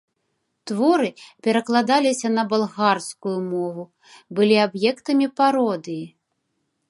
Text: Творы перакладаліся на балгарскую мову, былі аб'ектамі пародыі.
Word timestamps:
Творы 0.69 1.09
перакладаліся 1.47 2.27
на 2.37 2.43
балгарскую 2.53 3.35
мову, 3.51 3.83
былі 4.39 4.57
аб'ектамі 4.67 5.27
пародыі. 5.41 6.01